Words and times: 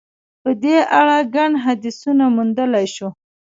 په 0.41 0.51
دې 0.63 0.77
اړه 0.99 1.17
ګڼ 1.35 1.51
حدیثونه 1.65 2.23
موندلای 2.35 2.85
شو. 2.95 3.09